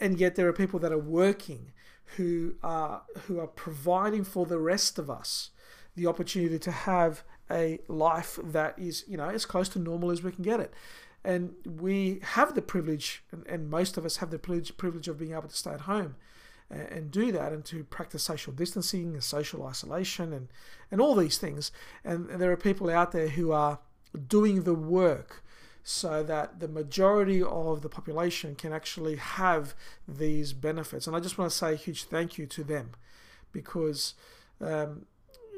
and 0.00 0.18
yet 0.20 0.36
there 0.36 0.46
are 0.46 0.52
people 0.52 0.78
that 0.78 0.92
are 0.92 0.98
working 0.98 1.72
who 2.16 2.54
are 2.62 3.02
who 3.26 3.40
are 3.40 3.48
providing 3.48 4.24
for 4.24 4.46
the 4.46 4.58
rest 4.58 4.98
of 4.98 5.10
us 5.10 5.50
the 5.96 6.06
opportunity 6.06 6.58
to 6.58 6.70
have 6.70 7.22
a 7.50 7.80
life 7.88 8.38
that 8.42 8.78
is 8.78 9.04
you 9.08 9.16
know 9.16 9.28
as 9.28 9.44
close 9.44 9.68
to 9.68 9.78
normal 9.78 10.10
as 10.10 10.22
we 10.22 10.30
can 10.30 10.44
get 10.44 10.60
it 10.60 10.72
and 11.28 11.52
we 11.66 12.20
have 12.22 12.54
the 12.54 12.62
privilege 12.62 13.22
and, 13.30 13.46
and 13.46 13.68
most 13.68 13.98
of 13.98 14.06
us 14.06 14.16
have 14.16 14.30
the 14.30 14.38
privilege, 14.38 14.74
privilege 14.78 15.08
of 15.08 15.18
being 15.18 15.32
able 15.32 15.42
to 15.42 15.54
stay 15.54 15.72
at 15.72 15.82
home 15.82 16.16
and, 16.70 16.88
and 16.88 17.10
do 17.10 17.30
that 17.30 17.52
and 17.52 17.66
to 17.66 17.84
practice 17.84 18.22
social 18.22 18.50
distancing 18.52 19.12
and 19.12 19.22
social 19.22 19.66
isolation 19.66 20.32
and 20.32 20.48
and 20.90 21.02
all 21.02 21.14
these 21.14 21.36
things 21.36 21.70
and, 22.02 22.30
and 22.30 22.40
there 22.40 22.50
are 22.50 22.56
people 22.56 22.88
out 22.88 23.12
there 23.12 23.28
who 23.28 23.52
are 23.52 23.78
doing 24.26 24.62
the 24.62 24.72
work 24.72 25.44
so 25.84 26.22
that 26.22 26.60
the 26.60 26.68
majority 26.68 27.42
of 27.42 27.82
the 27.82 27.90
population 27.90 28.54
can 28.54 28.72
actually 28.72 29.16
have 29.16 29.74
these 30.06 30.52
benefits. 30.52 31.06
And 31.06 31.16
I 31.16 31.20
just 31.20 31.38
want 31.38 31.50
to 31.50 31.56
say 31.56 31.72
a 31.72 31.76
huge 31.76 32.04
thank 32.04 32.36
you 32.36 32.46
to 32.46 32.62
them 32.62 32.90
because 33.52 34.14
um, 34.60 35.06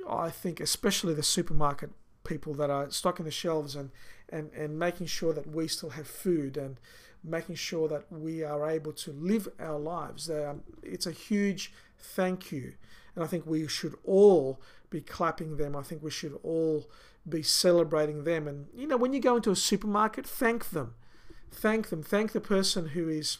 I 0.08 0.30
think, 0.30 0.60
especially 0.60 1.14
the 1.14 1.24
supermarket 1.24 1.90
people 2.30 2.54
that 2.54 2.70
are 2.70 2.88
stocking 2.90 3.24
the 3.24 3.30
shelves 3.30 3.74
and, 3.74 3.90
and, 4.28 4.52
and 4.52 4.78
making 4.78 5.08
sure 5.08 5.32
that 5.32 5.48
we 5.50 5.66
still 5.66 5.90
have 5.90 6.06
food 6.06 6.56
and 6.56 6.78
making 7.24 7.56
sure 7.56 7.88
that 7.88 8.04
we 8.10 8.44
are 8.44 8.70
able 8.70 8.92
to 8.92 9.10
live 9.12 9.48
our 9.58 9.78
lives. 9.78 10.30
It's 10.82 11.06
a 11.06 11.10
huge 11.10 11.72
thank 11.98 12.52
you. 12.52 12.74
And 13.14 13.24
I 13.24 13.26
think 13.26 13.44
we 13.44 13.66
should 13.66 13.96
all 14.04 14.60
be 14.90 15.00
clapping 15.00 15.56
them. 15.56 15.74
I 15.74 15.82
think 15.82 16.02
we 16.02 16.10
should 16.12 16.38
all 16.44 16.88
be 17.28 17.42
celebrating 17.42 18.22
them. 18.22 18.46
And, 18.46 18.68
you 18.72 18.86
know, 18.86 18.96
when 18.96 19.12
you 19.12 19.20
go 19.20 19.36
into 19.36 19.50
a 19.50 19.56
supermarket, 19.56 20.24
thank 20.24 20.70
them. 20.70 20.94
Thank 21.50 21.88
them. 21.88 22.02
Thank 22.02 22.30
the 22.30 22.40
person 22.40 22.88
who 22.88 23.08
is 23.08 23.38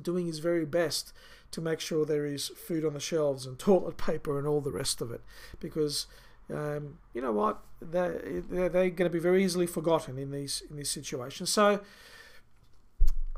doing 0.00 0.26
his 0.26 0.38
very 0.38 0.66
best 0.66 1.12
to 1.50 1.60
make 1.60 1.80
sure 1.80 2.04
there 2.04 2.26
is 2.26 2.48
food 2.48 2.84
on 2.84 2.92
the 2.92 3.00
shelves 3.00 3.46
and 3.46 3.58
toilet 3.58 3.96
paper 3.96 4.38
and 4.38 4.46
all 4.46 4.60
the 4.60 4.70
rest 4.70 5.00
of 5.00 5.10
it. 5.10 5.22
Because, 5.58 6.06
um, 6.52 6.98
you 7.14 7.20
know 7.20 7.32
what, 7.32 7.60
they're, 7.80 8.42
they're, 8.50 8.68
going 8.68 8.96
to 8.96 9.10
be 9.10 9.18
very 9.18 9.44
easily 9.44 9.66
forgotten 9.66 10.18
in 10.18 10.30
these, 10.30 10.62
in 10.70 10.76
these 10.76 10.90
situations. 10.90 11.50
So, 11.50 11.80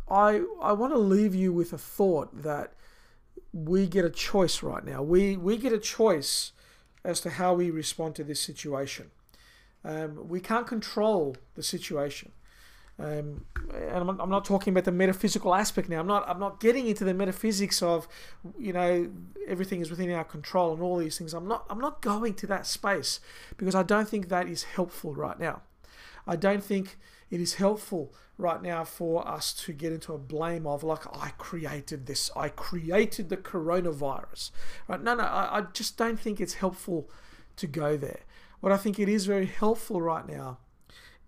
I, 0.09 0.43
I 0.61 0.73
want 0.73 0.93
to 0.93 0.99
leave 0.99 1.35
you 1.35 1.53
with 1.53 1.73
a 1.73 1.79
thought 1.79 2.43
that 2.43 2.75
we 3.53 3.87
get 3.87 4.05
a 4.05 4.11
choice 4.11 4.63
right 4.63 4.85
now. 4.85 5.03
We, 5.03 5.37
we 5.37 5.57
get 5.57 5.73
a 5.73 5.79
choice 5.79 6.53
as 7.05 7.21
to 7.21 7.31
how 7.31 7.55
we 7.55 7.71
respond 7.71 8.15
to 8.17 8.25
this 8.25 8.41
situation. 8.41 9.11
Um, 9.85 10.29
we 10.29 10.41
can't 10.41 10.67
control 10.67 11.37
the 11.55 11.63
situation. 11.63 12.33
Um, 12.99 13.45
and 13.73 14.09
I'm, 14.09 14.21
I'm, 14.21 14.31
not 14.31 14.45
talking 14.45 14.73
about 14.73 14.85
the 14.85 14.93
metaphysical 14.93 15.53
aspect 15.53 15.89
now. 15.89 15.99
I'm 15.99 16.07
not. 16.07 16.29
I'm 16.29 16.39
not 16.39 16.61
getting 16.61 16.87
into 16.87 17.05
the 17.05 17.13
metaphysics 17.13 17.83
of, 17.83 18.07
you 18.57 18.73
know, 18.73 19.11
everything 19.49 19.81
is 19.81 19.91
within 19.91 20.13
our 20.13 20.23
control 20.23 20.73
and 20.73 20.81
all 20.81 20.99
these 20.99 21.19
things. 21.19 21.35
I'm 21.35 21.49
not. 21.49 21.67
I'm 21.69 21.81
not 21.81 22.03
going 22.03 22.35
to 22.35 22.47
that 22.47 22.67
space 22.67 23.19
because 23.57 23.75
I 23.75 23.83
don't 23.83 24.09
think 24.09 24.29
that 24.29 24.49
is 24.49 24.63
helpful 24.63 25.13
right 25.13 25.39
now. 25.41 25.63
I 26.25 26.37
don't 26.37 26.63
think 26.63 26.97
it 27.31 27.41
is 27.41 27.55
helpful 27.55 28.15
right 28.39 28.63
now 28.63 28.85
for 28.85 29.27
us 29.27 29.53
to 29.53 29.73
get 29.73 29.93
into 29.93 30.13
a 30.13 30.19
blame 30.19 30.65
of 30.65 30.85
like 30.85 31.05
I 31.13 31.31
created 31.37 32.07
this. 32.07 32.31
I 32.37 32.49
created 32.49 33.29
the 33.29 33.37
coronavirus. 33.37 34.53
Right? 34.87 35.03
No, 35.03 35.17
no. 35.17 35.25
I, 35.25 35.59
I 35.59 35.61
just 35.73 35.97
don't 35.97 36.19
think 36.19 36.41
it's 36.41 36.55
helpful 36.55 37.11
to 37.57 37.67
go 37.67 37.97
there. 37.97 38.21
What 38.61 38.71
I 38.71 38.77
think 38.77 39.01
it 39.01 39.09
is 39.09 39.27
very 39.27 39.47
helpful 39.47 40.01
right 40.01 40.27
now 40.29 40.59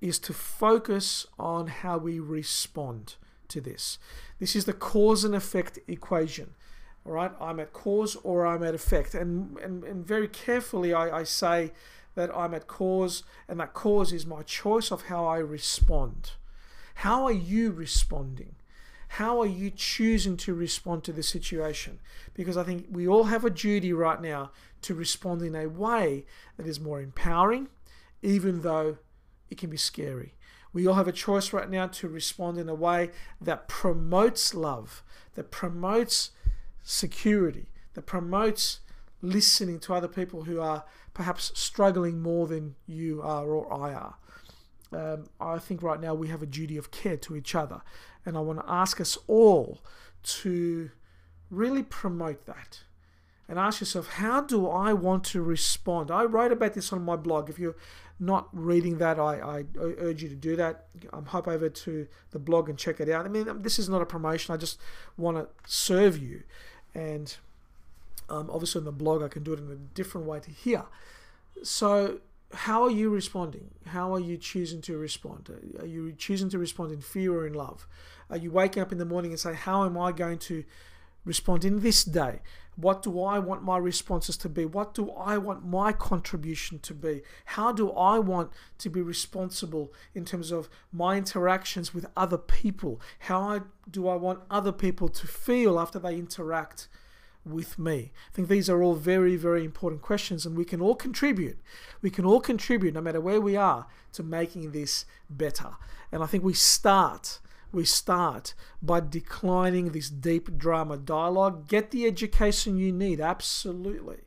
is 0.01 0.19
to 0.21 0.33
focus 0.33 1.27
on 1.39 1.67
how 1.69 1.99
we 1.99 2.19
respond 2.19 3.17
to 3.49 3.61
this. 3.61 3.99
This 4.39 4.55
is 4.55 4.65
the 4.65 4.73
cause 4.73 5.25
and 5.25 5.35
effect 5.35 5.79
equation. 5.89 6.55
All 7.05 7.13
right, 7.13 7.33
I'm 7.41 7.61
at 7.61 7.73
cause 7.73 8.17
or 8.23 8.47
I'm 8.47 8.63
at 8.63 8.75
effect. 8.75 9.15
And, 9.15 9.57
and, 9.59 9.85
and 9.85 10.07
very 10.07 10.29
carefully, 10.29 10.93
I, 10.93 11.19
I 11.19 11.23
say 11.23 11.73
that 12.17 12.37
I'm 12.37 12.55
at 12.55 12.67
cause, 12.67 13.23
and 13.49 13.61
that 13.61 13.75
cause 13.75 14.13
is 14.13 14.27
my 14.27 14.43
choice 14.43 14.91
of 14.91 15.03
how 15.03 15.27
I 15.27 15.39
respond. 15.39 16.33
How 16.97 17.25
are 17.25 17.33
you 17.33 17.71
responding? 17.71 18.57
How 19.09 19.41
are 19.41 19.47
you 19.47 19.71
choosing 19.71 20.37
to 20.39 20.55
respond 20.55 21.05
to 21.05 21.13
the 21.13 21.23
situation? 21.23 22.01
Because 22.35 22.57
I 22.57 22.65
think 22.65 22.87
we 22.91 23.07
all 23.07 23.25
have 23.25 23.45
a 23.45 23.51
duty 23.51 23.93
right 23.93 24.21
now 24.21 24.51
to 24.83 24.95
respond 24.95 25.43
in 25.43 25.55
a 25.55 25.69
way 25.69 26.25
that 26.57 26.67
is 26.67 26.81
more 26.81 27.01
empowering, 27.01 27.69
even 28.23 28.63
though 28.63 28.99
it 29.51 29.59
can 29.59 29.71
be 29.71 29.77
scary. 29.77 30.35
We 30.73 30.87
all 30.87 30.95
have 30.95 31.09
a 31.09 31.13
choice 31.13 31.53
right 31.53 31.71
now 31.71 31.87
to 31.87 32.09
respond 32.09 32.59
in 32.59 32.69
a 32.69 32.75
way 32.75 33.11
that 33.41 33.69
promotes 33.69 34.55
love, 34.55 35.03
that 35.35 35.51
promotes 35.51 36.33
security, 36.83 37.71
that 37.95 38.07
promotes 38.07 38.81
listening 39.23 39.81
to 39.81 39.95
other 39.95 40.09
people 40.09 40.45
who 40.45 40.61
are 40.61 40.85
perhaps 41.15 41.51
struggling 41.55 42.21
more 42.21 42.47
than 42.47 42.75
you 42.87 43.23
are 43.23 43.47
or 43.47 43.73
I 43.73 43.95
are. 43.95 44.17
Um, 44.93 45.29
I 45.41 45.59
think 45.59 45.83
right 45.83 46.01
now 46.01 46.15
we 46.15 46.29
have 46.29 46.43
a 46.43 46.47
duty 46.47 46.77
of 46.77 46.91
care 46.91 47.17
to 47.17 47.37
each 47.37 47.55
other, 47.55 47.81
and 48.25 48.37
I 48.37 48.41
want 48.41 48.61
to 48.61 48.71
ask 48.71 49.01
us 49.01 49.17
all 49.27 49.81
to 50.23 50.91
really 51.51 51.83
promote 51.83 52.47
that 52.47 52.81
and 53.49 53.59
ask 53.59 53.81
yourself, 53.81 54.09
how 54.09 54.41
do 54.41 54.69
I 54.69 54.93
want 54.93 55.25
to 55.25 55.43
respond? 55.43 56.11
I 56.11 56.25
write 56.25 56.53
about 56.53 56.75
this 56.75 56.93
on 56.93 57.05
my 57.05 57.17
blog. 57.17 57.49
If 57.49 57.59
you're 57.59 57.77
not 58.19 58.49
reading 58.53 58.99
that, 58.99 59.21
I, 59.21 59.39
I 59.39 59.65
urge 59.79 60.23
you 60.23 60.29
to 60.29 60.35
do 60.35 60.57
that. 60.57 60.87
Um, 61.13 61.27
hop 61.27 61.47
over 61.47 61.69
to 61.69 62.09
the 62.31 62.39
blog 62.39 62.69
and 62.69 62.79
check 62.79 63.01
it 63.01 63.09
out. 63.09 63.25
I 63.25 63.29
mean, 63.29 63.63
this 63.63 63.79
is 63.79 63.89
not 63.89 64.03
a 64.03 64.07
promotion. 64.07 64.55
I 64.55 64.57
just 64.57 64.81
want 65.17 65.37
to 65.37 65.49
serve 65.71 66.19
you. 66.19 66.43
And 66.95 67.37
um, 68.29 68.51
obviously, 68.51 68.81
on 68.81 68.85
the 68.85 68.93
blog, 68.93 69.23
I 69.23 69.29
can 69.29 69.43
do 69.43 69.53
it 69.53 69.61
in 69.61 69.71
a 69.71 69.77
different 69.77 70.27
way 70.27 70.41
to 70.41 70.51
here. 70.51 70.85
So, 71.63 72.19
how 72.53 72.83
are 72.83 72.91
you 72.91 73.11
responding? 73.11 73.71
How 73.87 74.15
are 74.15 74.21
you 74.21 74.37
choosing 74.37 74.81
to 74.83 74.97
respond? 74.97 75.51
Are 75.79 75.87
you 75.87 76.13
choosing 76.13 76.49
to 76.51 76.59
respond 76.59 76.93
in 76.93 77.01
fear 77.01 77.35
or 77.35 77.47
in 77.47 77.55
love? 77.55 77.87
Are 78.31 78.37
you 78.37 78.51
waking 78.51 78.83
up 78.83 78.93
in 78.93 78.99
the 78.99 79.05
morning 79.05 79.31
and 79.31 79.39
say, 79.39 79.55
How 79.55 79.85
am 79.85 79.99
I 79.99 80.13
going 80.13 80.39
to 80.39 80.65
respond 81.27 81.67
in 81.67 81.81
this 81.81 82.05
day? 82.05 82.41
What 82.77 83.03
do 83.03 83.23
I 83.23 83.39
want 83.39 83.63
my 83.63 83.79
responses 83.79 84.37
to 84.39 84.49
be? 84.51 84.67
What 84.67 84.95
do 84.95 85.11
I 85.11 85.39
want 85.39 85.67
my 85.67 85.93
contribution 85.93 86.79
to 86.81 86.95
be? 86.95 87.23
How 87.47 87.73
do 87.73 87.91
I 87.91 88.19
want 88.19 88.51
to 88.79 88.91
be 88.91 89.01
responsible 89.01 89.93
in 90.15 90.25
terms 90.27 90.53
of 90.53 90.69
my 90.93 91.17
interactions 91.17 91.95
with 91.95 92.07
other 92.17 92.39
people? 92.39 93.01
How 93.21 93.65
do 93.91 94.09
I 94.09 94.17
want 94.17 94.41
other 94.51 94.73
people 94.73 95.09
to 95.09 95.27
feel 95.27 95.81
after 95.81 95.99
they 95.99 96.17
interact 96.17 96.89
with 97.47 97.79
me? 97.79 98.13
I 98.31 98.35
think 98.35 98.49
these 98.49 98.69
are 98.69 98.83
all 98.83 98.95
very, 98.95 99.37
very 99.37 99.65
important 99.65 100.03
questions, 100.03 100.45
and 100.45 100.55
we 100.55 100.67
can 100.67 100.83
all 100.83 100.95
contribute. 100.95 101.59
We 102.03 102.11
can 102.11 102.27
all 102.27 102.41
contribute, 102.41 102.93
no 102.93 103.01
matter 103.01 103.23
where 103.23 103.41
we 103.41 103.57
are, 103.57 103.87
to 104.13 104.23
making 104.23 104.73
this 104.73 105.07
better. 105.31 105.77
And 106.13 106.23
I 106.23 106.27
think 106.27 106.45
we 106.45 106.55
start 106.55 107.41
we 107.73 107.85
start 107.85 108.55
by 108.83 109.01
declining 109.01 109.91
this 109.91 110.11
deep 110.11 110.57
drama 110.57 110.97
dialogue. 110.97 111.69
Get 111.69 111.91
the 111.91 112.07
education 112.07 112.79
you 112.79 112.93
need, 112.93 113.21
absolutely. 113.21 114.23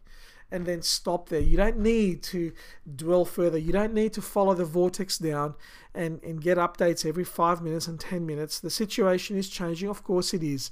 And 0.51 0.65
then 0.65 0.81
stop 0.81 1.29
there. 1.29 1.39
You 1.39 1.57
don't 1.57 1.77
need 1.77 2.23
to 2.23 2.51
dwell 2.95 3.23
further. 3.23 3.57
You 3.57 3.71
don't 3.71 3.93
need 3.93 4.13
to 4.13 4.21
follow 4.21 4.55
the 4.55 4.65
vortex 4.65 5.19
down 5.19 5.53
and, 5.93 6.23
and 6.23 6.41
get 6.41 6.57
updates 6.57 7.05
every 7.05 7.23
five 7.23 7.61
minutes 7.61 7.87
and 7.87 7.99
10 7.99 8.25
minutes. 8.25 8.59
The 8.59 8.71
situation 8.71 9.37
is 9.37 9.47
changing. 9.47 9.89
Of 9.89 10.03
course, 10.03 10.33
it 10.33 10.41
is. 10.41 10.71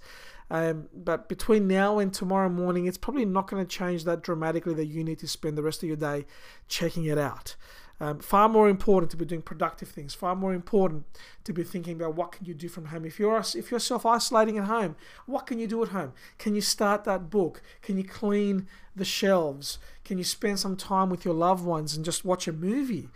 Um, 0.50 0.88
but 0.94 1.28
between 1.28 1.68
now 1.68 2.00
and 2.00 2.14
tomorrow 2.14 2.50
morning, 2.50 2.86
it's 2.86 2.98
probably 2.98 3.26
not 3.26 3.50
going 3.50 3.64
to 3.66 3.70
change 3.70 4.06
that 4.06 4.24
dramatically 4.24 4.74
that 4.76 4.86
you 4.86 5.04
need 5.04 5.20
to 5.20 5.28
spend 5.28 5.58
the 5.58 5.64
rest 5.64 5.84
of 5.84 5.88
your 5.88 5.98
day 5.98 6.26
checking 6.68 7.06
it 7.06 7.18
out. 7.18 7.56
Um, 8.00 8.20
far 8.20 8.48
more 8.48 8.70
important 8.70 9.10
to 9.12 9.18
be 9.18 9.26
doing 9.26 9.42
productive 9.42 9.90
things. 9.90 10.14
Far 10.14 10.36
more 10.36 10.54
important 10.54 11.06
to 11.46 11.54
be 11.54 11.64
thinking 11.64 11.96
about 11.96 12.16
what 12.16 12.32
can 12.32 12.46
you 12.46 12.54
do 12.54 12.70
from 12.70 12.86
home. 12.86 13.06
If 13.06 13.20
you're 13.20 13.42
if 13.56 13.72
you're 13.72 13.80
self 13.80 14.06
isolating 14.06 14.58
at 14.60 14.66
home, 14.66 14.96
what 15.26 15.48
can 15.48 15.58
you 15.58 15.66
do 15.66 15.82
at 15.82 15.90
home? 15.90 16.14
Can 16.38 16.54
you 16.54 16.62
start 16.62 17.06
that 17.06 17.32
book? 17.32 17.62
Can 17.82 17.98
you 17.98 18.04
clean 18.04 18.68
the 18.96 19.06
shelves? 19.06 19.80
Can 20.06 20.20
you 20.20 20.24
spend 20.24 20.60
some 20.60 20.76
time 20.76 21.10
with 21.10 21.26
your 21.26 21.34
loved 21.34 21.66
ones 21.66 21.96
and 21.96 22.06
just 22.06 22.24
watch 22.24 22.48
a 22.48 22.54
movie? 22.54 23.10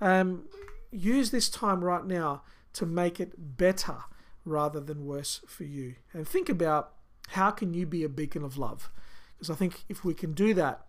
Um, 0.00 0.44
use 0.92 1.30
this 1.30 1.48
time 1.48 1.84
right 1.84 2.04
now 2.04 2.42
to 2.74 2.86
make 2.86 3.18
it 3.18 3.56
better 3.56 3.96
rather 4.44 4.80
than 4.80 5.04
worse 5.04 5.40
for 5.46 5.64
you. 5.64 5.96
And 6.12 6.26
think 6.26 6.48
about 6.48 6.92
how 7.30 7.50
can 7.50 7.74
you 7.74 7.86
be 7.86 8.04
a 8.04 8.08
beacon 8.08 8.44
of 8.44 8.56
love? 8.56 8.90
Because 9.36 9.50
I 9.50 9.54
think 9.54 9.84
if 9.88 10.04
we 10.04 10.14
can 10.14 10.32
do 10.32 10.54
that, 10.54 10.86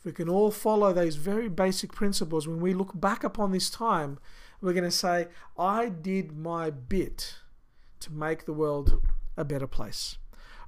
if 0.00 0.06
we 0.06 0.12
can 0.12 0.30
all 0.30 0.50
follow 0.50 0.94
those 0.94 1.16
very 1.16 1.50
basic 1.50 1.92
principles, 1.92 2.48
when 2.48 2.58
we 2.58 2.72
look 2.72 2.98
back 2.98 3.22
upon 3.22 3.52
this 3.52 3.68
time, 3.68 4.18
we're 4.62 4.72
going 4.72 4.82
to 4.84 4.90
say, 4.90 5.28
I 5.58 5.90
did 5.90 6.32
my 6.32 6.70
bit 6.70 7.36
to 8.00 8.10
make 8.10 8.46
the 8.46 8.54
world 8.54 9.02
a 9.36 9.44
better 9.44 9.66
place. 9.66 10.16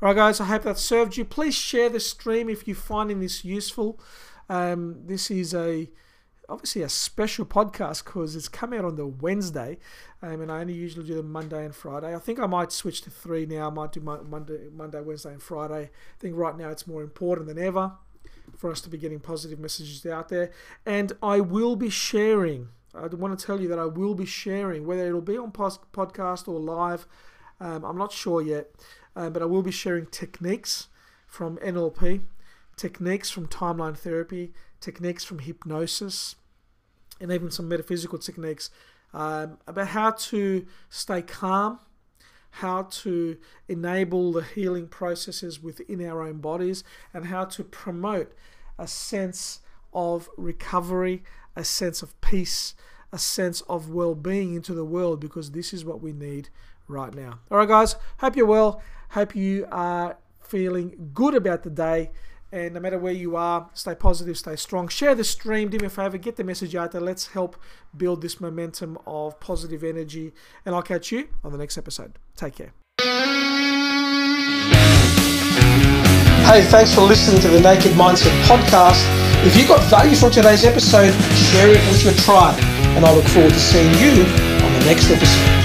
All 0.02 0.08
right, 0.08 0.16
guys, 0.16 0.38
I 0.38 0.44
hope 0.44 0.64
that 0.64 0.76
served 0.76 1.16
you. 1.16 1.24
Please 1.24 1.54
share 1.54 1.88
the 1.88 1.98
stream 1.98 2.50
if 2.50 2.68
you're 2.68 2.76
finding 2.76 3.20
this 3.20 3.42
useful. 3.42 3.98
Um, 4.50 5.00
this 5.06 5.30
is 5.30 5.54
a 5.54 5.88
obviously 6.46 6.82
a 6.82 6.88
special 6.88 7.46
podcast 7.46 8.04
because 8.04 8.36
it's 8.36 8.48
come 8.48 8.74
out 8.74 8.84
on 8.84 8.96
the 8.96 9.06
Wednesday, 9.06 9.78
um, 10.20 10.42
and 10.42 10.52
I 10.52 10.60
only 10.60 10.74
usually 10.74 11.06
do 11.06 11.14
the 11.14 11.22
Monday 11.22 11.64
and 11.64 11.74
Friday. 11.74 12.14
I 12.14 12.18
think 12.18 12.38
I 12.38 12.46
might 12.46 12.70
switch 12.70 13.00
to 13.02 13.10
three 13.10 13.46
now. 13.46 13.68
I 13.68 13.70
might 13.70 13.92
do 13.92 14.00
Monday, 14.00 14.68
Monday, 14.70 15.00
Wednesday, 15.00 15.32
and 15.32 15.42
Friday. 15.42 15.84
I 15.84 16.18
think 16.18 16.36
right 16.36 16.58
now 16.58 16.68
it's 16.68 16.86
more 16.86 17.02
important 17.02 17.46
than 17.46 17.58
ever 17.58 17.92
for 18.56 18.70
us 18.70 18.80
to 18.82 18.90
be 18.90 18.98
getting 18.98 19.20
positive 19.20 19.58
messages 19.58 20.04
out 20.06 20.28
there. 20.28 20.50
And 20.86 21.12
I 21.22 21.40
will 21.40 21.76
be 21.76 21.90
sharing, 21.90 22.68
I 22.94 23.06
want 23.06 23.38
to 23.38 23.46
tell 23.46 23.60
you 23.60 23.68
that 23.68 23.78
I 23.78 23.86
will 23.86 24.14
be 24.14 24.26
sharing, 24.26 24.86
whether 24.86 25.06
it'll 25.06 25.20
be 25.20 25.36
on 25.36 25.52
podcast 25.52 26.48
or 26.48 26.58
live, 26.58 27.06
um, 27.60 27.84
I'm 27.84 27.98
not 27.98 28.12
sure 28.12 28.42
yet, 28.42 28.70
uh, 29.14 29.30
but 29.30 29.42
I 29.42 29.46
will 29.46 29.62
be 29.62 29.70
sharing 29.70 30.06
techniques 30.06 30.88
from 31.26 31.58
NLP, 31.58 32.22
techniques 32.76 33.30
from 33.30 33.46
timeline 33.46 33.96
therapy, 33.96 34.52
techniques 34.80 35.24
from 35.24 35.38
hypnosis, 35.40 36.36
and 37.20 37.30
even 37.30 37.50
some 37.50 37.68
metaphysical 37.68 38.18
techniques 38.18 38.70
um, 39.14 39.58
about 39.66 39.88
how 39.88 40.10
to 40.10 40.66
stay 40.90 41.22
calm 41.22 41.78
how 42.56 42.82
to 42.82 43.36
enable 43.68 44.32
the 44.32 44.42
healing 44.42 44.86
processes 44.86 45.62
within 45.62 46.04
our 46.06 46.22
own 46.22 46.38
bodies, 46.38 46.84
and 47.12 47.26
how 47.26 47.44
to 47.46 47.64
promote 47.64 48.32
a 48.78 48.86
sense 48.86 49.60
of 49.94 50.28
recovery, 50.36 51.22
a 51.56 51.64
sense 51.64 52.02
of 52.02 52.18
peace, 52.20 52.74
a 53.12 53.18
sense 53.18 53.60
of 53.62 53.90
well 53.90 54.14
being 54.14 54.54
into 54.54 54.74
the 54.74 54.84
world 54.84 55.20
because 55.20 55.50
this 55.50 55.72
is 55.72 55.84
what 55.84 56.02
we 56.02 56.12
need 56.12 56.48
right 56.88 57.14
now. 57.14 57.38
All 57.50 57.58
right, 57.58 57.68
guys, 57.68 57.96
hope 58.18 58.36
you're 58.36 58.46
well. 58.46 58.82
Hope 59.10 59.34
you 59.34 59.66
are 59.70 60.16
feeling 60.40 61.10
good 61.14 61.34
about 61.34 61.62
the 61.62 61.70
day. 61.70 62.10
And 62.52 62.74
no 62.74 62.80
matter 62.80 62.98
where 62.98 63.14
you 63.14 63.34
are, 63.34 63.70
stay 63.72 63.94
positive, 63.94 64.36
stay 64.36 64.56
strong. 64.56 64.86
Share 64.88 65.14
the 65.14 65.24
stream. 65.24 65.70
Do 65.70 65.78
me 65.78 65.86
a 65.86 65.90
favor, 65.90 66.18
get 66.18 66.36
the 66.36 66.44
message 66.44 66.76
out 66.76 66.92
there. 66.92 67.00
Let's 67.00 67.28
help 67.28 67.56
build 67.96 68.20
this 68.20 68.40
momentum 68.40 68.98
of 69.06 69.40
positive 69.40 69.82
energy. 69.82 70.34
And 70.66 70.74
I'll 70.74 70.82
catch 70.82 71.10
you 71.10 71.28
on 71.42 71.52
the 71.52 71.58
next 71.58 71.78
episode. 71.78 72.18
Take 72.36 72.56
care. 72.56 72.74
Hey, 76.44 76.60
thanks 76.64 76.94
for 76.94 77.00
listening 77.02 77.40
to 77.40 77.48
the 77.48 77.60
Naked 77.60 77.92
Mindset 77.92 78.38
podcast. 78.42 79.02
If 79.46 79.56
you 79.56 79.66
got 79.66 79.80
value 79.88 80.14
from 80.14 80.30
today's 80.30 80.64
episode, 80.64 81.14
share 81.34 81.68
it 81.68 81.80
with 81.88 82.04
your 82.04 82.12
tribe. 82.14 82.58
And 82.96 83.06
I 83.06 83.14
look 83.14 83.24
forward 83.24 83.52
to 83.52 83.58
seeing 83.58 83.90
you 83.94 84.24
on 84.62 84.72
the 84.74 84.84
next 84.84 85.10
episode. 85.10 85.61